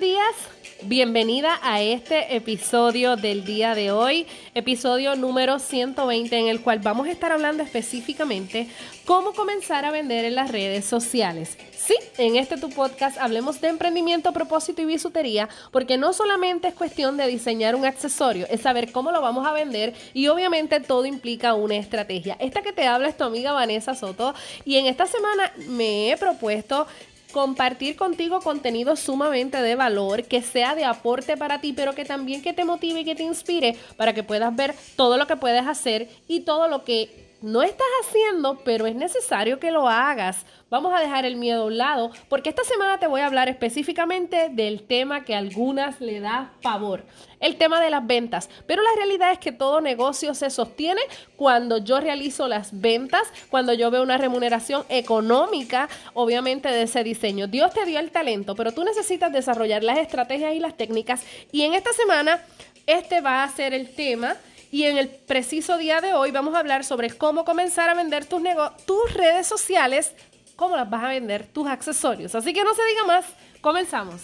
días. 0.00 0.34
Bienvenida 0.82 1.58
a 1.62 1.80
este 1.80 2.36
episodio 2.36 3.16
del 3.16 3.46
día 3.46 3.74
de 3.74 3.90
hoy, 3.90 4.26
episodio 4.54 5.16
número 5.16 5.58
120, 5.58 6.36
en 6.36 6.48
el 6.48 6.60
cual 6.60 6.80
vamos 6.80 7.08
a 7.08 7.10
estar 7.10 7.32
hablando 7.32 7.62
específicamente 7.62 8.68
cómo 9.06 9.32
comenzar 9.32 9.86
a 9.86 9.90
vender 9.90 10.26
en 10.26 10.34
las 10.34 10.52
redes 10.52 10.84
sociales. 10.84 11.56
Sí, 11.74 11.94
en 12.18 12.36
este 12.36 12.58
tu 12.58 12.68
podcast 12.68 13.16
hablemos 13.18 13.60
de 13.62 13.68
emprendimiento, 13.68 14.32
propósito 14.32 14.82
y 14.82 14.84
bisutería, 14.84 15.48
porque 15.70 15.96
no 15.96 16.12
solamente 16.12 16.68
es 16.68 16.74
cuestión 16.74 17.16
de 17.16 17.26
diseñar 17.26 17.74
un 17.74 17.86
accesorio, 17.86 18.46
es 18.50 18.60
saber 18.60 18.92
cómo 18.92 19.12
lo 19.12 19.22
vamos 19.22 19.46
a 19.46 19.52
vender 19.52 19.94
y 20.12 20.28
obviamente 20.28 20.80
todo 20.80 21.06
implica 21.06 21.54
una 21.54 21.76
estrategia. 21.76 22.36
Esta 22.38 22.60
que 22.60 22.72
te 22.72 22.86
habla 22.86 23.08
es 23.08 23.16
tu 23.16 23.24
amiga 23.24 23.52
Vanessa 23.52 23.94
Soto 23.94 24.34
y 24.66 24.76
en 24.76 24.86
esta 24.86 25.06
semana 25.06 25.52
me 25.68 26.10
he 26.10 26.16
propuesto 26.18 26.86
compartir 27.36 27.96
contigo 27.96 28.40
contenido 28.40 28.96
sumamente 28.96 29.60
de 29.60 29.74
valor, 29.74 30.24
que 30.24 30.40
sea 30.40 30.74
de 30.74 30.86
aporte 30.86 31.36
para 31.36 31.60
ti, 31.60 31.74
pero 31.74 31.94
que 31.94 32.06
también 32.06 32.40
que 32.40 32.54
te 32.54 32.64
motive 32.64 33.00
y 33.00 33.04
que 33.04 33.14
te 33.14 33.24
inspire 33.24 33.76
para 33.98 34.14
que 34.14 34.22
puedas 34.22 34.56
ver 34.56 34.74
todo 34.96 35.18
lo 35.18 35.26
que 35.26 35.36
puedes 35.36 35.66
hacer 35.66 36.08
y 36.28 36.40
todo 36.40 36.66
lo 36.66 36.82
que 36.82 37.25
no 37.42 37.62
estás 37.62 37.86
haciendo, 38.02 38.58
pero 38.64 38.86
es 38.86 38.94
necesario 38.94 39.58
que 39.58 39.70
lo 39.70 39.88
hagas. 39.88 40.46
Vamos 40.68 40.92
a 40.94 41.00
dejar 41.00 41.24
el 41.24 41.36
miedo 41.36 41.62
a 41.62 41.66
un 41.66 41.78
lado, 41.78 42.10
porque 42.28 42.48
esta 42.48 42.64
semana 42.64 42.98
te 42.98 43.06
voy 43.06 43.20
a 43.20 43.26
hablar 43.26 43.48
específicamente 43.48 44.48
del 44.50 44.82
tema 44.82 45.24
que 45.24 45.34
a 45.34 45.38
algunas 45.38 46.00
le 46.00 46.18
da 46.20 46.52
pavor, 46.62 47.04
el 47.38 47.56
tema 47.56 47.80
de 47.80 47.90
las 47.90 48.04
ventas. 48.04 48.50
Pero 48.66 48.82
la 48.82 48.90
realidad 48.96 49.30
es 49.30 49.38
que 49.38 49.52
todo 49.52 49.80
negocio 49.80 50.34
se 50.34 50.50
sostiene 50.50 51.00
cuando 51.36 51.78
yo 51.78 52.00
realizo 52.00 52.48
las 52.48 52.80
ventas, 52.80 53.22
cuando 53.48 53.74
yo 53.74 53.90
veo 53.90 54.02
una 54.02 54.18
remuneración 54.18 54.84
económica, 54.88 55.88
obviamente, 56.14 56.68
de 56.68 56.82
ese 56.82 57.04
diseño. 57.04 57.46
Dios 57.46 57.72
te 57.72 57.84
dio 57.84 58.00
el 58.00 58.10
talento, 58.10 58.56
pero 58.56 58.72
tú 58.72 58.82
necesitas 58.82 59.32
desarrollar 59.32 59.84
las 59.84 59.98
estrategias 59.98 60.54
y 60.54 60.58
las 60.58 60.76
técnicas. 60.76 61.24
Y 61.52 61.62
en 61.62 61.74
esta 61.74 61.92
semana, 61.92 62.42
este 62.86 63.20
va 63.20 63.44
a 63.44 63.48
ser 63.48 63.74
el 63.74 63.94
tema 63.94 64.36
y 64.70 64.84
en 64.84 64.98
el 64.98 65.08
preciso 65.08 65.78
día 65.78 66.00
de 66.00 66.14
hoy 66.14 66.30
vamos 66.30 66.54
a 66.54 66.58
hablar 66.58 66.84
sobre 66.84 67.10
cómo 67.10 67.44
comenzar 67.44 67.88
a 67.88 67.94
vender 67.94 68.24
tus, 68.24 68.42
tus 68.84 69.14
redes 69.14 69.46
sociales, 69.46 70.12
cómo 70.56 70.76
las 70.76 70.88
vas 70.88 71.04
a 71.04 71.08
vender, 71.08 71.46
tus 71.46 71.68
accesorios. 71.68 72.34
Así 72.34 72.52
que 72.52 72.64
no 72.64 72.74
se 72.74 72.84
diga 72.84 73.04
más, 73.04 73.24
comenzamos. 73.60 74.22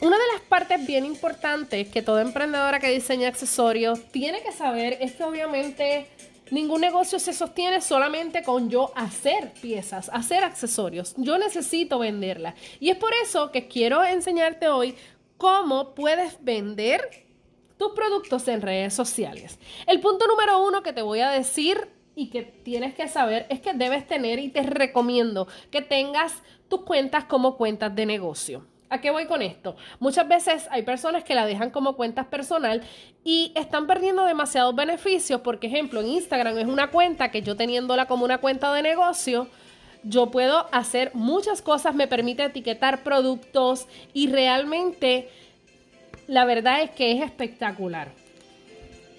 Una 0.00 0.18
de 0.18 0.26
las 0.34 0.42
partes 0.42 0.86
bien 0.86 1.06
importantes 1.06 1.88
que 1.88 2.02
toda 2.02 2.22
emprendedora 2.22 2.78
que 2.78 2.90
diseña 2.90 3.28
accesorios 3.28 4.04
tiene 4.12 4.42
que 4.42 4.52
saber 4.52 4.98
es 5.00 5.12
que 5.12 5.24
obviamente 5.24 6.06
Ningún 6.50 6.80
negocio 6.80 7.18
se 7.18 7.32
sostiene 7.32 7.80
solamente 7.80 8.42
con 8.42 8.70
yo 8.70 8.92
hacer 8.94 9.52
piezas, 9.60 10.08
hacer 10.12 10.44
accesorios. 10.44 11.14
Yo 11.16 11.38
necesito 11.38 11.98
venderla. 11.98 12.54
Y 12.78 12.90
es 12.90 12.96
por 12.96 13.10
eso 13.22 13.50
que 13.50 13.66
quiero 13.66 14.04
enseñarte 14.04 14.68
hoy 14.68 14.94
cómo 15.38 15.94
puedes 15.94 16.42
vender 16.44 17.26
tus 17.76 17.92
productos 17.92 18.46
en 18.48 18.62
redes 18.62 18.94
sociales. 18.94 19.58
El 19.86 20.00
punto 20.00 20.26
número 20.26 20.64
uno 20.64 20.82
que 20.82 20.92
te 20.92 21.02
voy 21.02 21.20
a 21.20 21.30
decir 21.30 21.88
y 22.14 22.30
que 22.30 22.42
tienes 22.42 22.94
que 22.94 23.08
saber 23.08 23.46
es 23.50 23.60
que 23.60 23.74
debes 23.74 24.06
tener 24.06 24.38
y 24.38 24.48
te 24.48 24.62
recomiendo 24.62 25.48
que 25.70 25.82
tengas 25.82 26.32
tus 26.68 26.82
cuentas 26.82 27.24
como 27.24 27.56
cuentas 27.56 27.94
de 27.94 28.06
negocio. 28.06 28.66
¿A 28.88 29.00
qué 29.00 29.10
voy 29.10 29.26
con 29.26 29.42
esto? 29.42 29.76
Muchas 29.98 30.28
veces 30.28 30.68
hay 30.70 30.82
personas 30.82 31.24
que 31.24 31.34
la 31.34 31.44
dejan 31.44 31.70
como 31.70 31.96
cuentas 31.96 32.26
personal 32.26 32.82
y 33.24 33.52
están 33.56 33.88
perdiendo 33.88 34.24
demasiados 34.24 34.76
beneficios. 34.76 35.40
Por 35.40 35.58
ejemplo, 35.60 36.00
en 36.00 36.06
Instagram 36.08 36.56
es 36.58 36.66
una 36.66 36.90
cuenta 36.90 37.30
que 37.30 37.42
yo 37.42 37.56
teniéndola 37.56 38.06
como 38.06 38.24
una 38.24 38.38
cuenta 38.38 38.72
de 38.72 38.82
negocio, 38.82 39.48
yo 40.04 40.30
puedo 40.30 40.68
hacer 40.70 41.10
muchas 41.14 41.62
cosas, 41.62 41.96
me 41.96 42.06
permite 42.06 42.44
etiquetar 42.44 43.02
productos 43.02 43.88
y 44.14 44.28
realmente 44.28 45.30
la 46.28 46.44
verdad 46.44 46.82
es 46.82 46.90
que 46.90 47.10
es 47.10 47.22
espectacular. 47.22 48.12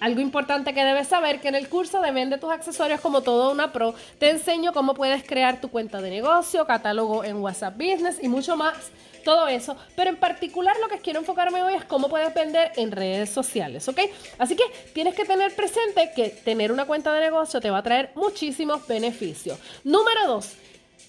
Algo 0.00 0.20
importante 0.20 0.72
que 0.72 0.84
debes 0.84 1.08
saber 1.08 1.40
que 1.40 1.48
en 1.48 1.56
el 1.56 1.68
curso 1.68 2.00
de 2.00 2.12
Vende 2.12 2.38
tus 2.38 2.52
accesorios 2.52 3.00
como 3.00 3.20
todo 3.22 3.50
una 3.50 3.72
pro, 3.72 3.94
te 4.18 4.30
enseño 4.30 4.72
cómo 4.72 4.94
puedes 4.94 5.24
crear 5.24 5.60
tu 5.60 5.68
cuenta 5.68 6.00
de 6.00 6.08
negocio, 6.08 6.66
catálogo 6.66 7.24
en 7.24 7.36
WhatsApp 7.36 7.76
Business 7.76 8.18
y 8.22 8.28
mucho 8.28 8.56
más 8.56 8.92
todo 9.22 9.48
eso. 9.48 9.76
Pero 9.96 10.10
en 10.10 10.16
particular 10.16 10.76
lo 10.80 10.88
que 10.88 10.98
quiero 10.98 11.20
enfocarme 11.20 11.62
hoy 11.62 11.74
es 11.74 11.84
cómo 11.84 12.08
puedes 12.08 12.32
vender 12.34 12.72
en 12.76 12.90
redes 12.90 13.30
sociales, 13.30 13.88
¿ok? 13.88 14.00
Así 14.38 14.56
que 14.56 14.64
tienes 14.92 15.14
que 15.14 15.24
tener 15.24 15.54
presente 15.54 16.10
que 16.14 16.30
tener 16.30 16.72
una 16.72 16.86
cuenta 16.86 17.12
de 17.12 17.20
negocio 17.20 17.60
te 17.60 17.70
va 17.70 17.78
a 17.78 17.82
traer 17.82 18.10
muchísimos 18.14 18.86
beneficios. 18.86 19.58
Número 19.84 20.26
dos, 20.26 20.54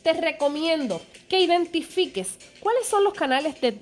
te 0.03 0.14
recomiendo 0.14 1.02
que 1.28 1.40
identifiques 1.40 2.38
cuáles 2.59 2.88
son 2.88 3.03
los 3.03 3.14
canales 3.14 3.59
de 3.62 3.78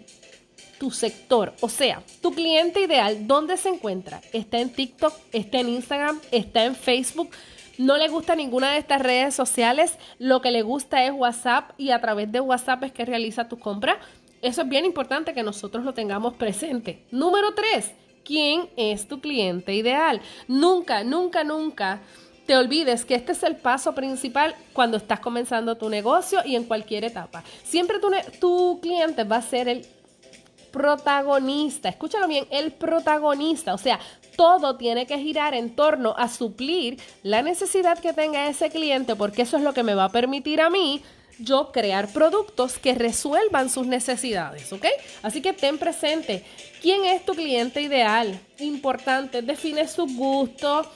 tu 0.78 0.92
sector, 0.92 1.54
o 1.62 1.70
sea, 1.70 2.04
tu 2.22 2.32
cliente 2.32 2.82
ideal, 2.82 3.26
¿dónde 3.26 3.58
se 3.58 3.70
encuentra? 3.70 4.22
¿Está 4.32 4.60
en 4.60 4.70
TikTok? 4.70 5.14
¿Está 5.32 5.60
en 5.60 5.70
Instagram? 5.70 6.22
¿Está 6.32 6.66
en 6.66 6.76
Facebook? 6.76 7.32
No 7.78 7.98
le 7.98 8.08
gusta 8.08 8.36
ninguna 8.36 8.72
de 8.72 8.80
estas 8.80 9.02
redes 9.02 9.36
sociales, 9.36 9.98
lo 10.20 10.42
que 10.42 10.52
le 10.52 10.62
gusta 10.62 11.04
es 11.06 11.12
WhatsApp 11.12 11.72
y 11.78 11.92
a 11.92 12.02
través 12.02 12.32
de 12.32 12.40
WhatsApp 12.40 12.84
es 12.84 12.92
que 12.92 13.06
realiza 13.06 13.48
tu 13.48 13.60
compra. 13.60 14.00
Eso 14.42 14.62
es 14.62 14.70
bien 14.70 14.86
importante 14.86 15.34
que 15.34 15.44
nosotros 15.44 15.84
lo 15.84 15.94
tengamos 15.94 16.34
presente. 16.36 17.04
Número 17.12 17.54
tres, 17.54 17.92
¿quién 18.24 18.70
es 18.78 19.08
tu 19.08 19.20
cliente 19.20 19.74
ideal? 19.74 20.22
Nunca, 20.48 21.04
nunca, 21.04 21.44
nunca 21.44 22.02
te 22.46 22.56
olvides 22.56 23.04
que 23.04 23.16
este 23.16 23.34
es 23.34 23.44
el 23.44 23.58
paso 23.58 23.94
principal 23.94 24.56
cuando 24.74 24.98
estás 24.98 25.20
comenzando 25.20 25.76
tu 25.76 25.90
negocio 25.90 26.40
y 26.46 26.56
en 26.56 26.64
cualquier 26.64 27.04
etapa. 27.04 27.44
Siempre 27.64 28.00
tu, 28.00 28.10
tu 28.40 28.80
cliente 28.82 29.24
va 29.24 29.38
a 29.38 29.42
ser 29.42 29.68
el 29.68 29.86
protagonista. 30.72 31.90
Escúchalo 31.90 32.28
bien, 32.28 32.48
el 32.50 32.72
protagonista. 32.72 33.74
O 33.74 33.78
sea, 33.78 34.00
todo 34.38 34.78
tiene 34.78 35.06
que 35.06 35.20
girar 35.20 35.54
en 35.54 35.76
torno 35.76 36.16
a 36.18 36.30
suplir 36.30 36.98
la 37.24 37.42
necesidad 37.42 38.00
que 38.00 38.14
tenga 38.14 38.48
ese 38.48 38.70
cliente, 38.70 39.18
porque 39.18 39.42
eso 39.42 39.58
es 39.58 39.64
lo 39.64 39.74
que 39.74 39.84
me 39.84 39.96
va 39.96 40.06
a 40.06 40.12
permitir 40.12 40.62
a 40.62 40.70
mí 40.70 41.04
yo 41.40 41.72
crear 41.72 42.08
productos 42.08 42.80
que 42.80 42.96
resuelvan 42.96 43.70
sus 43.70 43.86
necesidades, 43.86 44.72
¿ok? 44.74 44.86
Así 45.22 45.42
que 45.42 45.54
ten 45.54 45.78
presente 45.78 46.44
quién 46.82 47.06
es 47.06 47.26
tu 47.26 47.34
cliente 47.34 47.82
ideal. 47.82 48.40
Importante, 48.60 49.42
define 49.42 49.88
su 49.88 50.08
gusto, 50.08 50.90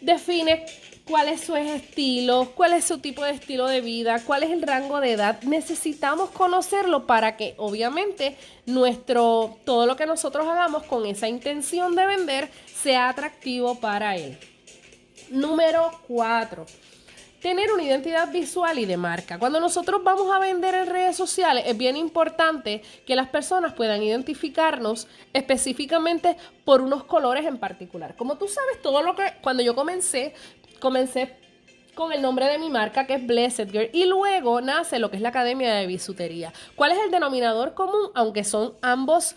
define 0.00 0.66
cuál 1.08 1.28
es 1.28 1.42
su 1.42 1.56
estilo, 1.56 2.52
cuál 2.54 2.72
es 2.72 2.84
su 2.84 2.98
tipo 2.98 3.24
de 3.24 3.30
estilo 3.30 3.66
de 3.66 3.80
vida, 3.80 4.22
cuál 4.24 4.42
es 4.42 4.50
el 4.50 4.62
rango 4.62 5.00
de 5.00 5.12
edad. 5.12 5.40
Necesitamos 5.42 6.30
conocerlo 6.30 7.06
para 7.06 7.36
que 7.36 7.54
obviamente 7.58 8.36
nuestro 8.66 9.56
todo 9.64 9.86
lo 9.86 9.96
que 9.96 10.06
nosotros 10.06 10.46
hagamos 10.46 10.82
con 10.84 11.06
esa 11.06 11.28
intención 11.28 11.94
de 11.94 12.06
vender 12.06 12.50
sea 12.66 13.08
atractivo 13.08 13.76
para 13.76 14.16
él. 14.16 14.38
Número 15.30 15.90
4 16.08 16.66
tener 17.46 17.70
una 17.70 17.84
identidad 17.84 18.32
visual 18.32 18.76
y 18.76 18.86
de 18.86 18.96
marca. 18.96 19.38
Cuando 19.38 19.60
nosotros 19.60 20.02
vamos 20.02 20.34
a 20.34 20.40
vender 20.40 20.74
en 20.74 20.86
redes 20.86 21.16
sociales, 21.16 21.62
es 21.66 21.76
bien 21.76 21.96
importante 21.96 22.82
que 23.06 23.14
las 23.14 23.28
personas 23.28 23.72
puedan 23.72 24.02
identificarnos 24.02 25.06
específicamente 25.32 26.36
por 26.64 26.80
unos 26.80 27.04
colores 27.04 27.46
en 27.46 27.58
particular. 27.58 28.16
Como 28.16 28.36
tú 28.36 28.48
sabes, 28.48 28.82
todo 28.82 29.00
lo 29.00 29.14
que 29.14 29.34
cuando 29.42 29.62
yo 29.62 29.76
comencé, 29.76 30.34
comencé 30.80 31.36
con 31.94 32.12
el 32.12 32.20
nombre 32.20 32.46
de 32.46 32.58
mi 32.58 32.68
marca 32.68 33.06
que 33.06 33.14
es 33.14 33.26
Blessed 33.26 33.70
Girl 33.70 33.90
y 33.92 34.04
luego 34.04 34.60
nace 34.60 34.98
lo 34.98 35.10
que 35.10 35.16
es 35.16 35.22
la 35.22 35.30
Academia 35.30 35.74
de 35.74 35.86
Bisutería. 35.86 36.52
¿Cuál 36.74 36.92
es 36.92 36.98
el 37.04 37.10
denominador 37.10 37.74
común? 37.74 38.10
Aunque 38.14 38.44
son 38.44 38.74
ambos 38.82 39.34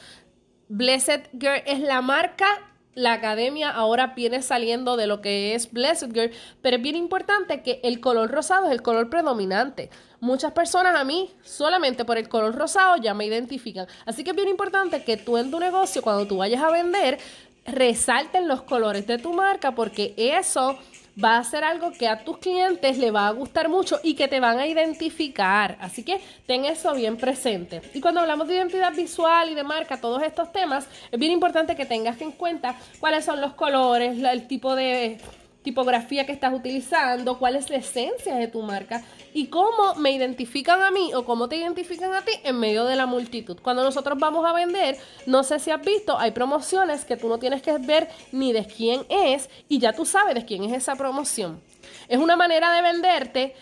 Blessed 0.68 1.30
Girl 1.40 1.64
es 1.66 1.80
la 1.80 2.02
marca 2.02 2.70
la 3.00 3.14
academia 3.14 3.70
ahora 3.70 4.08
viene 4.08 4.42
saliendo 4.42 4.98
de 4.98 5.08
lo 5.08 5.22
que 5.22 5.56
es 5.56 5.72
Blessed 5.72 6.12
Girl, 6.12 6.32
pero 6.62 6.78
es 6.78 6.84
bien 6.84 6.96
importante 6.96 7.62
que 7.62 7.80
el 7.84 8.00
color 8.02 8.30
rosado 8.30 8.66
es 8.66 8.72
el 8.72 8.82
color 8.82 9.10
predominante. 9.10 9.90
Muchas 10.20 10.52
personas 10.52 10.96
a 10.96 11.04
mí, 11.04 11.30
solamente 11.44 12.04
por 12.04 12.18
el 12.18 12.28
color 12.28 12.56
rosado, 12.56 12.98
ya 12.98 13.14
me 13.14 13.26
identifican. 13.26 13.88
Así 14.06 14.24
que 14.24 14.32
es 14.32 14.36
bien 14.36 14.50
importante 14.50 15.04
que 15.04 15.18
tú 15.18 15.38
en 15.38 15.50
tu 15.50 15.60
negocio, 15.60 16.02
cuando 16.02 16.28
tú 16.28 16.38
vayas 16.38 16.62
a 16.62 16.72
vender, 16.72 17.20
resalten 17.66 18.48
los 18.48 18.64
colores 18.64 19.08
de 19.08 19.18
tu 19.18 19.34
marca, 19.34 19.76
porque 19.76 20.14
eso 20.18 20.78
va 21.22 21.38
a 21.38 21.44
ser 21.44 21.64
algo 21.64 21.92
que 21.92 22.08
a 22.08 22.24
tus 22.24 22.38
clientes 22.38 22.98
le 22.98 23.12
va 23.12 23.28
a 23.28 23.32
gustar 23.32 23.70
mucho 23.70 24.00
y 24.04 24.16
que 24.16 24.28
te 24.28 24.40
van 24.40 24.60
a 24.60 24.68
identificar. 24.68 25.78
Así 25.80 26.04
que 26.04 26.20
ten 26.46 26.66
eso 26.66 26.94
bien 26.94 27.18
presente. 27.18 27.82
Y 27.94 28.02
cuando 28.02 28.22
hablamos 28.22 28.48
de 28.48 28.56
identidad 28.56 28.94
visual 28.94 29.50
y 29.50 29.56
de 29.56 29.64
marca, 29.64 30.00
todos 30.00 30.22
estos 30.24 30.52
temas, 30.52 30.88
es 31.12 31.20
bien 31.20 31.32
importante 31.32 31.76
que 31.76 31.86
tengas 31.86 32.20
en 32.22 32.32
cuenta 32.32 32.76
cuáles 33.00 33.26
son 33.26 33.42
los 33.42 33.54
colores, 33.54 34.22
el 34.22 34.48
tipo 34.48 34.76
de 34.76 35.18
tipografía 35.64 36.26
que 36.26 36.32
estás 36.32 36.54
utilizando, 36.54 37.38
cuál 37.38 37.56
es 37.56 37.70
la 37.70 37.78
esencia 37.78 38.36
de 38.36 38.48
tu 38.48 38.62
marca 38.62 39.04
y 39.34 39.48
cómo 39.48 39.96
me 39.96 40.12
identifican 40.12 40.82
a 40.82 40.92
mí 40.92 41.12
o 41.14 41.26
cómo 41.26 41.50
te 41.50 41.58
identifican 41.58 42.14
a 42.14 42.24
ti 42.24 42.32
en 42.44 42.60
medio 42.60 42.86
de 42.86 42.96
la 42.96 43.06
multitud. 43.06 43.60
Cuando 43.62 43.84
nosotros 43.84 44.18
vamos 44.18 44.46
a 44.46 44.54
vender, 44.54 44.98
no 45.26 45.44
sé 45.44 45.60
si 45.60 45.72
has 45.72 45.82
visto, 45.82 46.18
hay 46.18 46.32
promociones 46.32 47.04
que 47.04 47.18
tú 47.18 47.28
no 47.28 47.40
tienes 47.40 47.62
que 47.62 47.78
ver 47.78 48.10
ni 48.32 48.54
de 48.54 48.66
quién 48.66 49.06
es 49.10 49.50
y 49.68 49.80
ya 49.80 49.94
tú 49.94 50.06
sabes 50.06 50.36
de 50.36 50.46
quién 50.46 50.64
es 50.64 50.74
esa 50.74 50.96
promoción. 50.96 51.62
Es 52.08 52.18
una 52.18 52.36
manera 52.36 52.72
de 52.74 52.82
venderte, 52.82 53.56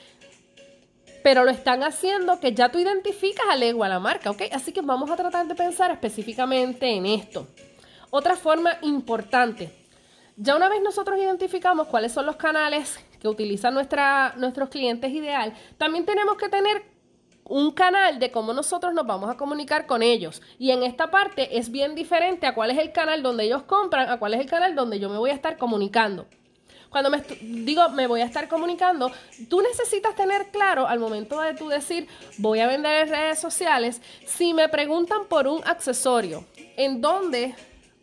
pero 1.23 1.44
lo 1.44 1.51
están 1.51 1.83
haciendo 1.83 2.39
que 2.39 2.53
ya 2.53 2.69
tú 2.69 2.79
identificas 2.79 3.45
a 3.49 3.55
legua 3.55 3.89
la 3.89 3.99
marca, 3.99 4.29
¿ok? 4.31 4.44
Así 4.53 4.71
que 4.71 4.81
vamos 4.81 5.09
a 5.09 5.15
tratar 5.15 5.47
de 5.47 5.55
pensar 5.55 5.91
específicamente 5.91 6.89
en 6.89 7.05
esto. 7.05 7.47
Otra 8.09 8.38
forma 8.38 8.77
importante, 8.83 9.69
ya 10.37 10.55
una 10.55 10.69
vez 10.69 10.81
nosotros 10.81 11.17
identificamos 11.19 11.87
cuáles 11.87 12.11
son 12.11 12.27
los 12.27 12.35
canales 12.35 12.99
que 13.19 13.27
utilizan 13.27 13.73
nuestros 13.73 14.69
clientes 14.69 15.11
ideal, 15.11 15.53
también 15.77 16.05
tenemos 16.05 16.37
que 16.37 16.47
tener 16.47 16.83
un 17.43 17.71
canal 17.71 18.19
de 18.19 18.29
cómo 18.29 18.53
nosotros 18.53 18.93
nos 18.93 19.07
vamos 19.07 19.29
a 19.29 19.35
comunicar 19.35 19.87
con 19.87 20.03
ellos. 20.03 20.41
Y 20.59 20.71
en 20.71 20.83
esta 20.83 21.09
parte 21.09 21.57
es 21.57 21.71
bien 21.71 21.95
diferente 21.95 22.45
a 22.45 22.53
cuál 22.53 22.71
es 22.71 22.77
el 22.77 22.91
canal 22.91 23.23
donde 23.23 23.45
ellos 23.45 23.63
compran, 23.63 24.09
a 24.09 24.19
cuál 24.19 24.35
es 24.35 24.41
el 24.41 24.45
canal 24.47 24.75
donde 24.75 24.99
yo 24.99 25.09
me 25.09 25.17
voy 25.17 25.31
a 25.31 25.33
estar 25.33 25.57
comunicando. 25.57 26.27
Cuando 26.89 27.09
me 27.09 27.21
digo 27.41 27.89
me 27.89 28.05
voy 28.07 28.21
a 28.21 28.25
estar 28.25 28.47
comunicando, 28.47 29.11
tú 29.49 29.61
necesitas 29.61 30.15
tener 30.15 30.51
claro 30.51 30.87
al 30.87 30.99
momento 30.99 31.41
de 31.41 31.53
tú 31.53 31.67
decir 31.67 32.07
voy 32.37 32.59
a 32.59 32.67
vender 32.67 33.07
en 33.07 33.09
redes 33.09 33.39
sociales, 33.39 34.01
si 34.25 34.53
me 34.53 34.69
preguntan 34.69 35.25
por 35.27 35.47
un 35.47 35.61
accesorio, 35.65 36.45
en 36.77 37.01
dónde 37.01 37.55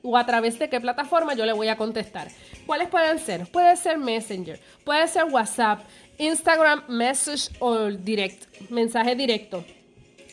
o 0.04 0.16
a 0.16 0.26
través 0.26 0.58
de 0.58 0.68
qué 0.68 0.80
plataforma 0.80 1.34
yo 1.34 1.46
le 1.46 1.52
voy 1.54 1.68
a 1.68 1.76
contestar. 1.76 2.28
¿Cuáles 2.66 2.88
pueden 2.88 3.18
ser? 3.18 3.50
Puede 3.50 3.74
ser 3.76 3.98
Messenger, 3.98 4.60
puede 4.84 5.08
ser 5.08 5.24
WhatsApp, 5.24 5.80
Instagram 6.18 6.84
Message 6.88 7.50
o 7.58 7.86
direct, 7.86 8.44
mensaje 8.70 9.16
directo. 9.16 9.64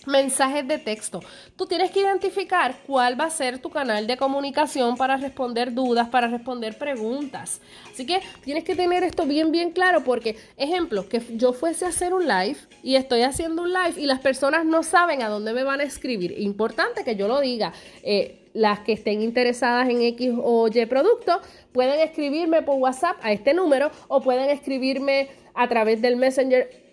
Mensajes 0.08 0.68
de 0.68 0.80
texto. 0.80 1.20
Tú 1.56 1.68
tienes 1.68 1.92
que 1.92 2.00
identificar 2.00 2.76
cuál 2.88 3.20
va 3.20 3.26
a 3.26 3.30
ser 3.30 3.60
tu 3.60 3.70
canal 3.70 4.08
de 4.08 4.18
comunicación 4.18 4.98
para 4.98 5.16
responder 5.16 5.74
dudas, 5.74 6.10
para 6.10 6.28
responder 6.28 6.76
preguntas. 6.76 7.62
Así 7.92 8.08
que 8.08 8.20
tienes 8.44 8.64
que 8.64 8.76
tener 8.76 9.04
esto 9.04 9.28
bien, 9.28 9.52
bien 9.52 9.70
claro 9.72 10.04
porque, 10.04 10.38
ejemplo, 10.58 11.08
que 11.08 11.22
yo 11.38 11.54
fuese 11.54 11.86
a 11.86 11.90
hacer 11.90 12.16
un 12.16 12.28
live 12.28 12.58
y 12.82 12.96
estoy 12.96 13.22
haciendo 13.22 13.62
un 13.62 13.74
live 13.74 13.94
y 14.02 14.08
las 14.08 14.20
personas 14.20 14.66
no 14.66 14.82
saben 14.82 15.22
a 15.22 15.30
dónde 15.30 15.54
me 15.54 15.64
van 15.64 15.82
a 15.82 15.84
escribir. 15.84 16.34
Importante 16.40 17.04
que 17.04 17.16
yo 17.16 17.28
lo 17.28 17.40
diga. 17.40 17.72
Eh, 18.02 18.40
las 18.54 18.80
que 18.80 18.94
estén 18.94 19.22
interesadas 19.22 19.88
en 19.88 20.02
X 20.02 20.32
o 20.42 20.68
Y 20.68 20.86
producto 20.88 21.42
pueden 21.72 22.00
escribirme 22.00 22.64
por 22.64 22.76
WhatsApp 22.78 23.18
a 23.22 23.32
este 23.32 23.54
número 23.54 23.92
o 24.08 24.22
pueden 24.22 24.50
escribirme 24.50 25.30
a 25.54 25.68
través 25.68 26.02
del 26.02 26.16
Messenger 26.16 26.91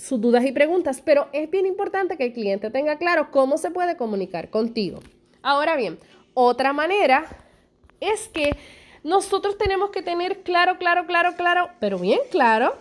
sus 0.00 0.20
dudas 0.20 0.44
y 0.44 0.52
preguntas, 0.52 1.02
pero 1.04 1.28
es 1.32 1.50
bien 1.50 1.66
importante 1.66 2.16
que 2.16 2.24
el 2.24 2.32
cliente 2.32 2.70
tenga 2.70 2.96
claro 2.96 3.30
cómo 3.30 3.58
se 3.58 3.70
puede 3.70 3.96
comunicar 3.96 4.48
contigo. 4.48 5.00
Ahora 5.42 5.76
bien, 5.76 5.98
otra 6.34 6.72
manera 6.72 7.26
es 8.00 8.28
que 8.28 8.50
nosotros 9.04 9.58
tenemos 9.58 9.90
que 9.90 10.02
tener 10.02 10.42
claro, 10.42 10.78
claro, 10.78 11.06
claro, 11.06 11.34
claro, 11.36 11.70
pero 11.80 11.98
bien 11.98 12.20
claro, 12.30 12.76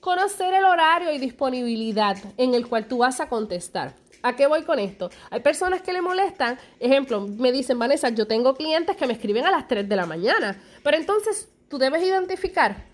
conocer 0.00 0.52
el 0.52 0.64
horario 0.64 1.12
y 1.12 1.18
disponibilidad 1.18 2.16
en 2.36 2.54
el 2.54 2.66
cual 2.66 2.86
tú 2.86 2.98
vas 2.98 3.20
a 3.20 3.28
contestar. 3.28 3.94
¿A 4.22 4.34
qué 4.34 4.46
voy 4.46 4.62
con 4.62 4.78
esto? 4.78 5.10
Hay 5.30 5.40
personas 5.40 5.82
que 5.82 5.92
le 5.92 6.00
molestan, 6.00 6.58
ejemplo, 6.80 7.20
me 7.20 7.52
dicen, 7.52 7.78
Vanessa, 7.78 8.08
yo 8.08 8.26
tengo 8.26 8.54
clientes 8.54 8.96
que 8.96 9.06
me 9.06 9.12
escriben 9.12 9.44
a 9.44 9.50
las 9.50 9.68
3 9.68 9.88
de 9.88 9.96
la 9.96 10.06
mañana, 10.06 10.60
pero 10.82 10.96
entonces 10.96 11.48
tú 11.68 11.78
debes 11.78 12.02
identificar 12.02 12.93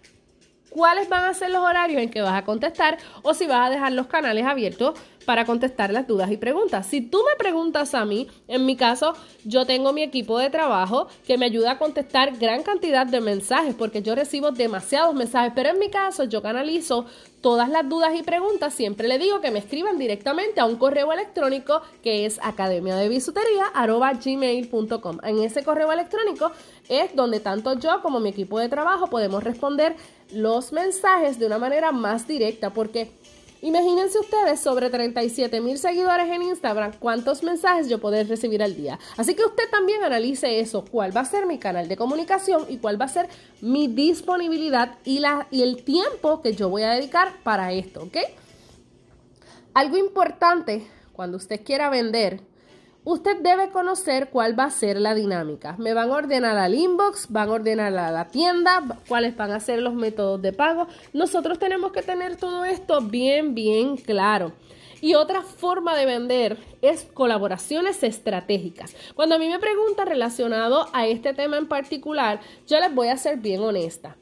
cuáles 0.70 1.08
van 1.08 1.24
a 1.24 1.34
ser 1.34 1.50
los 1.50 1.62
horarios 1.62 2.00
en 2.00 2.10
que 2.10 2.22
vas 2.22 2.34
a 2.34 2.44
contestar 2.44 2.96
o 3.22 3.34
si 3.34 3.46
vas 3.46 3.66
a 3.66 3.70
dejar 3.70 3.92
los 3.92 4.06
canales 4.06 4.46
abiertos 4.46 4.98
para 5.24 5.44
contestar 5.44 5.92
las 5.92 6.06
dudas 6.06 6.30
y 6.30 6.36
preguntas. 6.36 6.86
Si 6.86 7.00
tú 7.00 7.18
me 7.18 7.36
preguntas 7.36 7.94
a 7.94 8.04
mí, 8.04 8.28
en 8.48 8.66
mi 8.66 8.76
caso, 8.76 9.14
yo 9.44 9.66
tengo 9.66 9.92
mi 9.92 10.02
equipo 10.02 10.38
de 10.38 10.50
trabajo 10.50 11.08
que 11.26 11.38
me 11.38 11.46
ayuda 11.46 11.72
a 11.72 11.78
contestar 11.78 12.36
gran 12.38 12.62
cantidad 12.62 13.06
de 13.06 13.20
mensajes 13.20 13.74
porque 13.74 14.02
yo 14.02 14.14
recibo 14.14 14.50
demasiados 14.50 15.14
mensajes, 15.14 15.52
pero 15.54 15.70
en 15.70 15.78
mi 15.78 15.90
caso 15.90 16.24
yo 16.24 16.42
canalizo 16.42 17.06
todas 17.40 17.68
las 17.68 17.88
dudas 17.88 18.12
y 18.18 18.22
preguntas, 18.22 18.74
siempre 18.74 19.08
le 19.08 19.18
digo 19.18 19.40
que 19.40 19.50
me 19.50 19.60
escriban 19.60 19.98
directamente 19.98 20.60
a 20.60 20.66
un 20.66 20.76
correo 20.76 21.12
electrónico 21.12 21.80
que 22.02 22.26
es 22.26 22.38
academia 22.42 22.96
de 22.96 23.08
gmail.com. 23.08 25.18
En 25.22 25.38
ese 25.38 25.64
correo 25.64 25.92
electrónico 25.92 26.52
es 26.88 27.14
donde 27.14 27.40
tanto 27.40 27.78
yo 27.78 28.02
como 28.02 28.20
mi 28.20 28.30
equipo 28.30 28.58
de 28.58 28.68
trabajo 28.68 29.08
podemos 29.08 29.42
responder 29.42 29.96
los 30.32 30.72
mensajes 30.72 31.38
de 31.38 31.46
una 31.46 31.58
manera 31.58 31.92
más 31.92 32.28
directa 32.28 32.72
porque 32.72 33.10
Imagínense 33.62 34.18
ustedes 34.18 34.58
sobre 34.60 34.88
37 34.88 35.60
mil 35.60 35.76
seguidores 35.76 36.28
en 36.28 36.42
Instagram, 36.42 36.92
cuántos 36.98 37.42
mensajes 37.42 37.90
yo 37.90 38.00
puedo 38.00 38.22
recibir 38.24 38.62
al 38.62 38.74
día. 38.74 38.98
Así 39.18 39.34
que 39.34 39.44
usted 39.44 39.68
también 39.70 40.02
analice 40.02 40.60
eso, 40.60 40.84
cuál 40.90 41.14
va 41.14 41.20
a 41.20 41.26
ser 41.26 41.44
mi 41.44 41.58
canal 41.58 41.86
de 41.86 41.96
comunicación 41.96 42.64
y 42.70 42.78
cuál 42.78 42.98
va 42.98 43.04
a 43.04 43.08
ser 43.08 43.28
mi 43.60 43.86
disponibilidad 43.86 44.96
y, 45.04 45.18
la, 45.18 45.46
y 45.50 45.62
el 45.62 45.84
tiempo 45.84 46.40
que 46.40 46.54
yo 46.54 46.70
voy 46.70 46.84
a 46.84 46.92
dedicar 46.92 47.34
para 47.42 47.72
esto, 47.72 48.04
¿ok? 48.04 48.16
Algo 49.74 49.98
importante 49.98 50.86
cuando 51.12 51.36
usted 51.36 51.62
quiera 51.62 51.90
vender 51.90 52.40
usted 53.04 53.38
debe 53.40 53.70
conocer 53.70 54.30
cuál 54.30 54.58
va 54.58 54.64
a 54.64 54.70
ser 54.70 55.00
la 55.00 55.14
dinámica. 55.14 55.76
Me 55.78 55.94
van 55.94 56.10
a 56.10 56.14
ordenar 56.14 56.56
al 56.56 56.74
inbox, 56.74 57.26
van 57.30 57.48
a 57.48 57.52
ordenar 57.52 57.96
a 57.96 58.10
la 58.10 58.28
tienda, 58.28 58.82
cuáles 59.08 59.36
van 59.36 59.52
a 59.52 59.60
ser 59.60 59.80
los 59.80 59.94
métodos 59.94 60.40
de 60.42 60.52
pago. 60.52 60.86
Nosotros 61.12 61.58
tenemos 61.58 61.92
que 61.92 62.02
tener 62.02 62.36
todo 62.36 62.64
esto 62.64 63.00
bien, 63.00 63.54
bien 63.54 63.96
claro. 63.96 64.52
Y 65.02 65.14
otra 65.14 65.42
forma 65.42 65.96
de 65.96 66.04
vender 66.04 66.58
es 66.82 67.04
colaboraciones 67.04 68.02
estratégicas. 68.02 68.94
Cuando 69.14 69.36
a 69.36 69.38
mí 69.38 69.48
me 69.48 69.58
preguntan 69.58 70.06
relacionado 70.06 70.88
a 70.92 71.06
este 71.06 71.32
tema 71.32 71.56
en 71.56 71.68
particular, 71.68 72.40
yo 72.66 72.78
les 72.80 72.94
voy 72.94 73.08
a 73.08 73.16
ser 73.16 73.38
bien 73.38 73.62
honesta. 73.62 74.16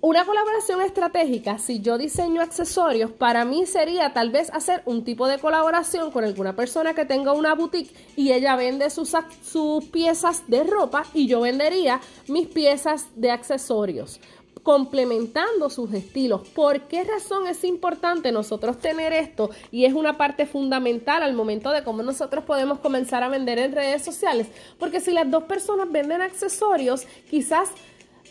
Una 0.00 0.24
colaboración 0.24 0.80
estratégica, 0.80 1.58
si 1.58 1.80
yo 1.80 1.98
diseño 1.98 2.40
accesorios, 2.40 3.10
para 3.10 3.44
mí 3.44 3.66
sería 3.66 4.12
tal 4.12 4.30
vez 4.30 4.48
hacer 4.50 4.80
un 4.84 5.02
tipo 5.02 5.26
de 5.26 5.40
colaboración 5.40 6.12
con 6.12 6.22
alguna 6.22 6.54
persona 6.54 6.94
que 6.94 7.04
tenga 7.04 7.32
una 7.32 7.56
boutique 7.56 7.92
y 8.14 8.30
ella 8.30 8.54
vende 8.54 8.90
sus, 8.90 9.12
sus 9.42 9.84
piezas 9.86 10.48
de 10.48 10.62
ropa 10.62 11.04
y 11.14 11.26
yo 11.26 11.40
vendería 11.40 12.00
mis 12.28 12.46
piezas 12.46 13.08
de 13.16 13.32
accesorios 13.32 14.20
complementando 14.62 15.70
sus 15.70 15.92
estilos. 15.94 16.46
¿Por 16.48 16.82
qué 16.82 17.02
razón 17.02 17.46
es 17.46 17.64
importante 17.64 18.32
nosotros 18.32 18.78
tener 18.78 19.12
esto? 19.14 19.50
Y 19.72 19.86
es 19.86 19.94
una 19.94 20.18
parte 20.18 20.46
fundamental 20.46 21.22
al 21.22 21.32
momento 21.32 21.70
de 21.70 21.82
cómo 21.82 22.02
nosotros 22.02 22.44
podemos 22.44 22.78
comenzar 22.80 23.22
a 23.22 23.28
vender 23.28 23.58
en 23.58 23.72
redes 23.72 24.04
sociales. 24.04 24.48
Porque 24.78 25.00
si 25.00 25.12
las 25.12 25.30
dos 25.30 25.44
personas 25.44 25.90
venden 25.90 26.20
accesorios, 26.20 27.06
quizás 27.30 27.70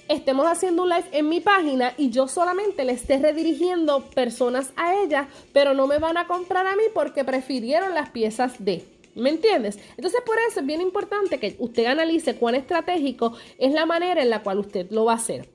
estemos 0.10 0.46
haciendo 0.46 0.84
un 0.84 0.90
live 0.90 1.06
en 1.12 1.30
mi 1.30 1.42
página 1.42 1.94
y 1.98 2.10
yo 2.10 2.28
solamente 2.28 2.86
le 2.86 2.94
esté 2.94 3.18
redirigiendo 3.18 4.02
personas 4.10 4.72
a 4.76 4.96
ella, 4.96 5.28
pero 5.54 5.74
no 5.74 5.88
me 5.88 6.00
van 6.00 6.18
a 6.18 6.28
comprar 6.28 6.66
a 6.66 6.76
mí 6.76 6.84
porque 6.94 7.24
prefirieron 7.24 7.94
las 7.94 8.10
piezas 8.10 8.64
de. 8.64 8.86
¿Me 9.16 9.30
entiendes? 9.30 9.80
Entonces 9.98 10.22
por 10.26 10.38
eso 10.48 10.60
es 10.60 10.66
bien 10.66 10.82
importante 10.82 11.40
que 11.40 11.56
usted 11.60 11.86
analice 11.86 12.36
cuán 12.36 12.56
estratégico 12.56 13.34
es 13.58 13.74
la 13.74 13.86
manera 13.86 14.22
en 14.22 14.30
la 14.30 14.44
cual 14.44 14.60
usted 14.60 14.90
lo 14.92 15.06
va 15.06 15.14
a 15.14 15.16
hacer. 15.16 15.50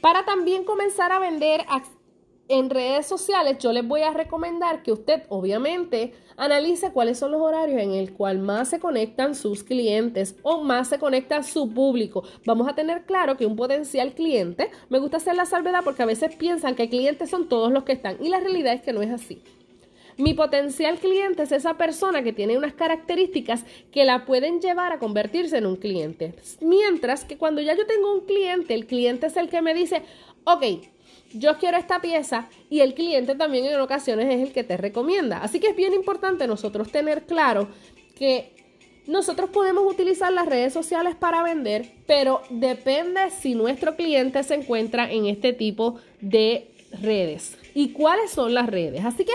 Para 0.00 0.24
también 0.24 0.64
comenzar 0.64 1.12
a 1.12 1.18
vender 1.18 1.64
en 2.50 2.68
redes 2.68 3.06
sociales, 3.06 3.58
yo 3.60 3.72
les 3.72 3.86
voy 3.86 4.02
a 4.02 4.10
recomendar 4.10 4.82
que 4.82 4.90
usted 4.90 5.22
obviamente 5.28 6.12
analice 6.36 6.90
cuáles 6.90 7.16
son 7.16 7.30
los 7.30 7.40
horarios 7.40 7.80
en 7.80 7.92
el 7.92 8.12
cual 8.12 8.40
más 8.40 8.68
se 8.68 8.80
conectan 8.80 9.36
sus 9.36 9.62
clientes 9.62 10.34
o 10.42 10.60
más 10.60 10.88
se 10.88 10.98
conecta 10.98 11.44
su 11.44 11.72
público. 11.72 12.24
Vamos 12.44 12.68
a 12.68 12.74
tener 12.74 13.04
claro 13.04 13.36
que 13.36 13.46
un 13.46 13.54
potencial 13.54 14.14
cliente, 14.14 14.70
me 14.88 14.98
gusta 14.98 15.18
hacer 15.18 15.36
la 15.36 15.46
salvedad 15.46 15.82
porque 15.84 16.02
a 16.02 16.06
veces 16.06 16.34
piensan 16.34 16.74
que 16.74 16.88
clientes 16.88 17.30
son 17.30 17.48
todos 17.48 17.70
los 17.70 17.84
que 17.84 17.92
están 17.92 18.16
y 18.20 18.28
la 18.28 18.40
realidad 18.40 18.74
es 18.74 18.82
que 18.82 18.92
no 18.92 19.00
es 19.00 19.10
así. 19.10 19.40
Mi 20.16 20.34
potencial 20.34 20.98
cliente 20.98 21.44
es 21.44 21.52
esa 21.52 21.74
persona 21.78 22.24
que 22.24 22.32
tiene 22.32 22.58
unas 22.58 22.74
características 22.74 23.64
que 23.92 24.04
la 24.04 24.26
pueden 24.26 24.60
llevar 24.60 24.92
a 24.92 24.98
convertirse 24.98 25.56
en 25.56 25.66
un 25.66 25.76
cliente. 25.76 26.34
Mientras 26.60 27.24
que 27.24 27.38
cuando 27.38 27.62
ya 27.62 27.76
yo 27.76 27.86
tengo 27.86 28.12
un 28.12 28.26
cliente, 28.26 28.74
el 28.74 28.86
cliente 28.86 29.28
es 29.28 29.36
el 29.36 29.48
que 29.48 29.62
me 29.62 29.72
dice, 29.72 30.02
ok, 30.44 30.64
yo 31.32 31.58
quiero 31.58 31.76
esta 31.76 32.00
pieza 32.00 32.48
y 32.68 32.80
el 32.80 32.94
cliente 32.94 33.34
también 33.34 33.64
en 33.66 33.80
ocasiones 33.80 34.34
es 34.34 34.48
el 34.48 34.52
que 34.52 34.64
te 34.64 34.76
recomienda. 34.76 35.38
Así 35.38 35.60
que 35.60 35.68
es 35.68 35.76
bien 35.76 35.94
importante 35.94 36.46
nosotros 36.46 36.90
tener 36.90 37.24
claro 37.24 37.68
que 38.16 38.52
nosotros 39.06 39.50
podemos 39.50 39.90
utilizar 39.90 40.32
las 40.32 40.46
redes 40.46 40.72
sociales 40.72 41.16
para 41.16 41.42
vender, 41.42 41.90
pero 42.06 42.42
depende 42.50 43.30
si 43.30 43.54
nuestro 43.54 43.96
cliente 43.96 44.42
se 44.42 44.54
encuentra 44.54 45.10
en 45.10 45.26
este 45.26 45.52
tipo 45.52 45.96
de 46.20 46.70
redes 46.92 47.56
y 47.74 47.90
cuáles 47.90 48.30
son 48.30 48.54
las 48.54 48.68
redes. 48.68 49.04
Así 49.04 49.24
que 49.24 49.32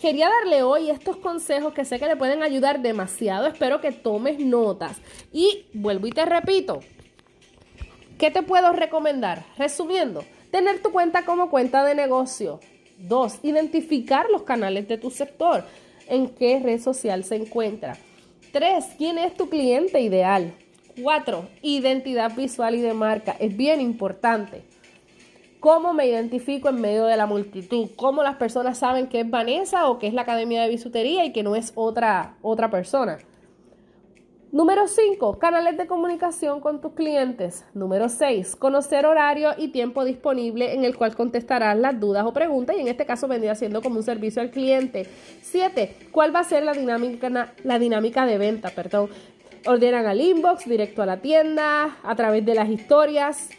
quería 0.00 0.28
darle 0.28 0.62
hoy 0.62 0.90
estos 0.90 1.16
consejos 1.16 1.74
que 1.74 1.84
sé 1.84 1.98
que 1.98 2.06
le 2.06 2.16
pueden 2.16 2.42
ayudar 2.42 2.80
demasiado. 2.80 3.46
Espero 3.46 3.80
que 3.80 3.92
tomes 3.92 4.38
notas. 4.38 5.00
Y 5.32 5.66
vuelvo 5.74 6.06
y 6.06 6.12
te 6.12 6.24
repito, 6.24 6.80
¿qué 8.18 8.30
te 8.30 8.42
puedo 8.42 8.72
recomendar? 8.72 9.44
Resumiendo, 9.58 10.24
Tener 10.50 10.82
tu 10.82 10.90
cuenta 10.90 11.24
como 11.24 11.48
cuenta 11.48 11.84
de 11.84 11.94
negocio. 11.94 12.60
Dos, 12.98 13.38
identificar 13.42 14.26
los 14.30 14.42
canales 14.42 14.88
de 14.88 14.98
tu 14.98 15.10
sector. 15.10 15.64
En 16.08 16.28
qué 16.28 16.58
red 16.58 16.80
social 16.80 17.22
se 17.24 17.36
encuentra. 17.36 17.96
Tres, 18.52 18.86
quién 18.98 19.16
es 19.18 19.34
tu 19.34 19.48
cliente 19.48 20.00
ideal. 20.00 20.52
Cuatro, 21.00 21.48
identidad 21.62 22.34
visual 22.34 22.74
y 22.74 22.80
de 22.80 22.94
marca. 22.94 23.36
Es 23.38 23.56
bien 23.56 23.80
importante. 23.80 24.64
cómo 25.60 25.92
me 25.92 26.06
identifico 26.06 26.70
en 26.70 26.80
medio 26.80 27.04
de 27.04 27.16
la 27.18 27.26
multitud, 27.26 27.90
cómo 27.94 28.22
las 28.22 28.36
personas 28.36 28.78
saben 28.78 29.08
que 29.08 29.20
es 29.20 29.30
Vanessa 29.30 29.88
o 29.88 29.98
que 29.98 30.06
es 30.06 30.14
la 30.14 30.22
Academia 30.22 30.62
de 30.62 30.70
Bisutería 30.70 31.24
y 31.26 31.32
que 31.32 31.42
no 31.42 31.54
es 31.54 31.72
otra, 31.74 32.34
otra 32.42 32.70
persona. 32.70 33.18
Número 34.52 34.88
5, 34.88 35.38
canales 35.38 35.76
de 35.76 35.86
comunicación 35.86 36.60
con 36.60 36.80
tus 36.80 36.94
clientes. 36.94 37.64
Número 37.72 38.08
6, 38.08 38.56
conocer 38.56 39.06
horario 39.06 39.50
y 39.56 39.68
tiempo 39.68 40.04
disponible 40.04 40.74
en 40.74 40.84
el 40.84 40.96
cual 40.96 41.14
contestarás 41.14 41.78
las 41.78 42.00
dudas 42.00 42.26
o 42.26 42.32
preguntas 42.32 42.74
y 42.76 42.80
en 42.80 42.88
este 42.88 43.06
caso 43.06 43.28
vendría 43.28 43.54
siendo 43.54 43.80
como 43.80 43.98
un 43.98 44.02
servicio 44.02 44.42
al 44.42 44.50
cliente. 44.50 45.06
7, 45.42 46.08
¿cuál 46.10 46.34
va 46.34 46.40
a 46.40 46.44
ser 46.44 46.64
la 46.64 46.72
dinámica, 46.72 47.54
la 47.62 47.78
dinámica 47.78 48.26
de 48.26 48.38
venta? 48.38 48.70
Perdón. 48.70 49.08
Ordenan 49.66 50.06
al 50.06 50.20
inbox, 50.20 50.64
directo 50.68 51.02
a 51.02 51.06
la 51.06 51.18
tienda, 51.18 51.98
a 52.02 52.16
través 52.16 52.44
de 52.44 52.54
las 52.56 52.68
historias, 52.70 53.50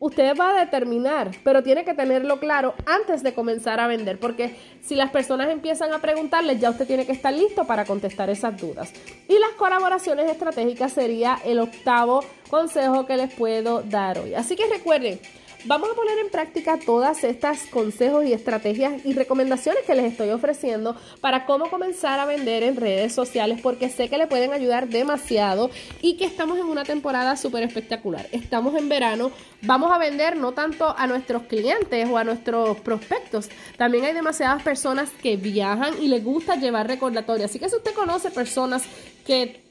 usted 0.00 0.36
va 0.36 0.50
a 0.50 0.64
determinar, 0.64 1.30
pero 1.42 1.62
tiene 1.62 1.84
que 1.84 1.94
tenerlo 1.94 2.38
claro 2.38 2.74
antes 2.86 3.22
de 3.22 3.34
comenzar 3.34 3.80
a 3.80 3.86
vender, 3.86 4.18
porque 4.18 4.56
si 4.80 4.94
las 4.94 5.10
personas 5.10 5.50
empiezan 5.50 5.92
a 5.92 6.00
preguntarles, 6.00 6.60
ya 6.60 6.70
usted 6.70 6.86
tiene 6.86 7.06
que 7.06 7.12
estar 7.12 7.32
listo 7.32 7.66
para 7.66 7.84
contestar 7.84 8.30
esas 8.30 8.60
dudas. 8.60 8.92
Y 9.28 9.38
las 9.38 9.50
colaboraciones 9.56 10.30
estratégicas 10.30 10.92
sería 10.92 11.38
el 11.44 11.58
octavo 11.58 12.24
consejo 12.48 13.06
que 13.06 13.16
les 13.16 13.32
puedo 13.32 13.82
dar 13.82 14.18
hoy. 14.18 14.34
Así 14.34 14.56
que 14.56 14.66
recuerden, 14.66 15.20
Vamos 15.64 15.90
a 15.90 15.94
poner 15.94 16.18
en 16.18 16.30
práctica 16.30 16.78
todas 16.78 17.24
estas 17.24 17.62
consejos 17.66 18.24
y 18.24 18.32
estrategias 18.32 19.04
y 19.04 19.12
recomendaciones 19.12 19.82
que 19.84 19.96
les 19.96 20.04
estoy 20.04 20.30
ofreciendo 20.30 20.96
para 21.20 21.46
cómo 21.46 21.68
comenzar 21.68 22.20
a 22.20 22.26
vender 22.26 22.62
en 22.62 22.76
redes 22.76 23.12
sociales 23.12 23.60
porque 23.60 23.88
sé 23.88 24.08
que 24.08 24.18
le 24.18 24.28
pueden 24.28 24.52
ayudar 24.52 24.88
demasiado 24.88 25.70
y 26.00 26.16
que 26.16 26.26
estamos 26.26 26.58
en 26.58 26.66
una 26.66 26.84
temporada 26.84 27.36
súper 27.36 27.64
espectacular. 27.64 28.28
Estamos 28.30 28.76
en 28.76 28.88
verano, 28.88 29.32
vamos 29.62 29.90
a 29.90 29.98
vender 29.98 30.36
no 30.36 30.52
tanto 30.52 30.94
a 30.96 31.06
nuestros 31.08 31.42
clientes 31.42 32.08
o 32.08 32.16
a 32.16 32.24
nuestros 32.24 32.78
prospectos, 32.80 33.48
también 33.76 34.04
hay 34.04 34.14
demasiadas 34.14 34.62
personas 34.62 35.10
que 35.22 35.36
viajan 35.36 36.00
y 36.00 36.06
les 36.06 36.22
gusta 36.22 36.54
llevar 36.54 36.86
recordatorios. 36.86 37.50
Así 37.50 37.58
que 37.58 37.68
si 37.68 37.76
usted 37.76 37.94
conoce 37.94 38.30
personas 38.30 38.84
que 39.26 39.67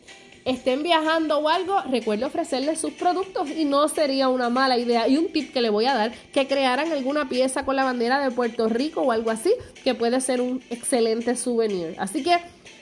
estén 0.47 0.81
viajando 0.81 1.39
o 1.39 1.49
algo, 1.49 1.81
recuerde 1.91 2.23
ofrecerles 2.23 2.79
sus 2.79 2.93
productos 2.93 3.49
y 3.49 3.65
no 3.65 3.87
sería 3.89 4.29
una 4.29 4.49
mala 4.49 4.77
idea. 4.77 5.07
Y 5.07 5.17
un 5.17 5.31
tip 5.31 5.51
que 5.51 5.61
le 5.61 5.69
voy 5.69 5.85
a 5.85 5.93
dar, 5.93 6.13
que 6.31 6.47
crearan 6.47 6.91
alguna 6.91 7.27
pieza 7.27 7.65
con 7.65 7.75
la 7.75 7.83
bandera 7.83 8.19
de 8.19 8.31
Puerto 8.31 8.69
Rico 8.69 9.01
o 9.01 9.11
algo 9.11 9.29
así, 9.29 9.53
que 9.83 9.93
puede 9.93 10.21
ser 10.21 10.39
un 10.39 10.63
excelente 10.69 11.35
souvenir. 11.35 11.95
Así 11.99 12.23
que, 12.23 12.37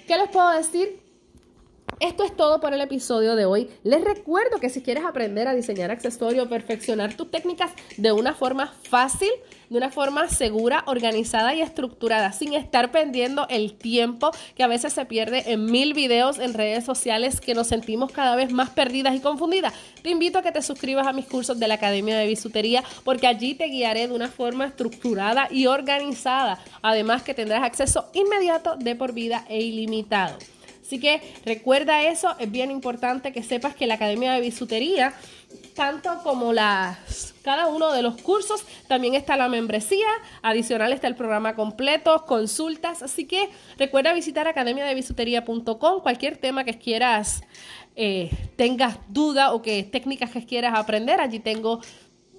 ¿qué 0.07 0.15
les 0.15 0.29
puedo 0.29 0.49
decir? 0.51 0.99
Esto 1.99 2.23
es 2.23 2.35
todo 2.35 2.59
por 2.59 2.73
el 2.73 2.81
episodio 2.81 3.35
de 3.35 3.45
hoy. 3.45 3.69
Les 3.83 4.03
recuerdo 4.03 4.59
que 4.59 4.69
si 4.69 4.81
quieres 4.81 5.03
aprender 5.03 5.47
a 5.47 5.55
diseñar 5.55 5.91
accesorios, 5.91 6.47
perfeccionar 6.47 7.15
tus 7.15 7.31
técnicas 7.31 7.71
de 7.97 8.11
una 8.11 8.33
forma 8.33 8.67
fácil, 8.67 9.29
de 9.69 9.77
una 9.77 9.89
forma 9.89 10.27
segura, 10.29 10.83
organizada 10.87 11.53
y 11.55 11.61
estructurada, 11.61 12.31
sin 12.31 12.53
estar 12.53 12.91
perdiendo 12.91 13.47
el 13.49 13.73
tiempo 13.73 14.31
que 14.55 14.63
a 14.63 14.67
veces 14.67 14.93
se 14.93 15.05
pierde 15.05 15.51
en 15.51 15.65
mil 15.65 15.93
videos 15.93 16.39
en 16.39 16.53
redes 16.53 16.85
sociales 16.85 17.41
que 17.41 17.53
nos 17.53 17.67
sentimos 17.67 18.11
cada 18.11 18.35
vez 18.35 18.51
más 18.51 18.69
perdidas 18.69 19.15
y 19.15 19.19
confundidas, 19.19 19.73
te 20.01 20.09
invito 20.09 20.39
a 20.39 20.41
que 20.41 20.51
te 20.51 20.61
suscribas 20.61 21.07
a 21.07 21.13
mis 21.13 21.25
cursos 21.25 21.59
de 21.59 21.67
la 21.67 21.75
Academia 21.75 22.17
de 22.17 22.27
Bisutería 22.27 22.83
porque 23.03 23.27
allí 23.27 23.55
te 23.55 23.65
guiaré 23.65 24.07
de 24.07 24.13
una 24.13 24.27
forma 24.27 24.65
estructurada 24.65 25.47
y 25.51 25.67
organizada. 25.67 26.59
Además 26.81 27.23
que 27.23 27.33
tendrás 27.33 27.63
acceso 27.63 28.09
inmediato 28.13 28.75
de 28.77 28.95
por 28.95 29.13
vida 29.13 29.45
e 29.49 29.61
ilimitado. 29.61 30.37
Así 30.85 30.99
que 30.99 31.21
recuerda 31.45 32.03
eso, 32.03 32.35
es 32.37 32.51
bien 32.51 32.69
importante 32.69 33.33
que 33.33 33.41
sepas 33.41 33.75
que 33.75 33.87
la 33.87 33.95
Academia 33.95 34.33
de 34.33 34.41
Bisutería, 34.41 35.13
tanto 35.75 36.09
como 36.23 36.53
las, 36.53 37.35
cada 37.43 37.67
uno 37.67 37.91
de 37.91 38.01
los 38.01 38.19
cursos, 38.21 38.65
también 38.87 39.13
está 39.13 39.35
la 39.35 39.49
membresía, 39.49 40.07
adicional 40.41 40.93
está 40.93 41.07
el 41.07 41.15
programa 41.15 41.53
completo, 41.53 42.25
consultas, 42.25 43.03
así 43.03 43.25
que 43.25 43.49
recuerda 43.77 44.13
visitar 44.13 44.47
academiadebisutería.com, 44.47 46.01
cualquier 46.01 46.37
tema 46.37 46.63
que 46.63 46.79
quieras, 46.79 47.43
eh, 47.95 48.31
tengas 48.55 48.97
duda 49.09 49.53
o 49.53 49.61
que 49.61 49.83
técnicas 49.83 50.31
que 50.31 50.45
quieras 50.45 50.73
aprender, 50.75 51.19
allí 51.19 51.39
tengo 51.39 51.81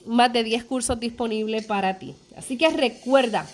más 0.07 0.33
de 0.33 0.43
10 0.43 0.65
cursos 0.65 0.99
disponibles 0.99 1.67
para 1.67 1.99
ti. 1.99 2.15
Así 2.37 2.57
que 2.57 2.71
recuerda, 2.71 3.47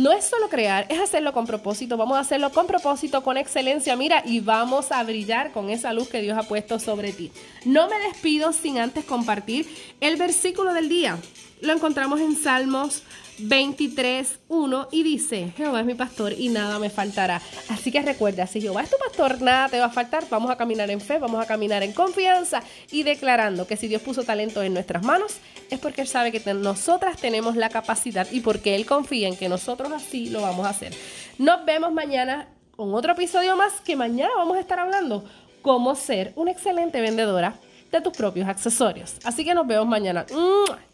no 0.00 0.12
es 0.12 0.24
solo 0.24 0.48
crear, 0.48 0.86
es 0.88 0.98
hacerlo 0.98 1.34
con 1.34 1.46
propósito. 1.46 1.98
Vamos 1.98 2.16
a 2.16 2.20
hacerlo 2.20 2.50
con 2.52 2.66
propósito, 2.66 3.22
con 3.22 3.36
excelencia, 3.36 3.96
mira, 3.96 4.22
y 4.24 4.40
vamos 4.40 4.92
a 4.92 5.02
brillar 5.04 5.52
con 5.52 5.68
esa 5.68 5.92
luz 5.92 6.08
que 6.08 6.22
Dios 6.22 6.38
ha 6.38 6.42
puesto 6.42 6.78
sobre 6.78 7.12
ti. 7.12 7.30
No 7.66 7.86
me 7.86 7.98
despido 7.98 8.54
sin 8.54 8.78
antes 8.78 9.04
compartir 9.04 9.68
el 10.00 10.16
versículo 10.16 10.72
del 10.72 10.88
día. 10.88 11.18
Lo 11.62 11.72
encontramos 11.74 12.20
en 12.20 12.36
Salmos 12.36 13.02
23.1 13.38 14.88
y 14.92 15.02
dice, 15.02 15.52
Jehová 15.56 15.80
es 15.80 15.86
mi 15.86 15.94
pastor 15.94 16.32
y 16.32 16.48
nada 16.48 16.78
me 16.78 16.88
faltará. 16.90 17.40
Así 17.68 17.90
que 17.92 18.00
recuerda, 18.00 18.46
si 18.46 18.60
Jehová 18.60 18.82
es 18.82 18.90
tu 18.90 18.96
pastor, 18.96 19.42
nada 19.42 19.68
te 19.68 19.78
va 19.78 19.86
a 19.86 19.90
faltar. 19.90 20.24
Vamos 20.30 20.50
a 20.50 20.56
caminar 20.56 20.90
en 20.90 21.00
fe, 21.00 21.18
vamos 21.18 21.42
a 21.42 21.46
caminar 21.46 21.82
en 21.82 21.92
confianza 21.92 22.62
y 22.90 23.02
declarando 23.02 23.66
que 23.66 23.76
si 23.76 23.88
Dios 23.88 24.00
puso 24.02 24.24
talento 24.24 24.62
en 24.62 24.72
nuestras 24.72 25.02
manos, 25.04 25.36
es 25.70 25.78
porque 25.78 26.00
Él 26.00 26.08
sabe 26.08 26.32
que 26.32 26.54
nosotras 26.54 27.18
tenemos 27.18 27.56
la 27.56 27.68
capacidad 27.68 28.26
y 28.30 28.40
porque 28.40 28.74
Él 28.74 28.86
confía 28.86 29.28
en 29.28 29.36
que 29.36 29.48
nosotros 29.48 29.92
así 29.92 30.30
lo 30.30 30.40
vamos 30.40 30.66
a 30.66 30.70
hacer. 30.70 30.94
Nos 31.38 31.64
vemos 31.66 31.92
mañana 31.92 32.48
con 32.76 32.94
otro 32.94 33.12
episodio 33.12 33.56
más 33.56 33.80
que 33.82 33.96
mañana 33.96 34.30
vamos 34.36 34.56
a 34.56 34.60
estar 34.60 34.78
hablando 34.78 35.24
cómo 35.60 35.94
ser 35.94 36.32
una 36.36 36.50
excelente 36.50 37.00
vendedora 37.00 37.54
de 37.90 38.00
tus 38.00 38.12
propios 38.16 38.48
accesorios. 38.48 39.16
Así 39.24 39.44
que 39.44 39.54
nos 39.54 39.66
vemos 39.66 39.86
mañana. 39.86 40.24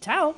Chao. 0.00 0.34